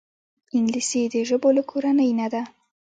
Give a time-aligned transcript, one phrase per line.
[0.57, 2.41] انګلیسي د ژبو له کورنۍ نه ده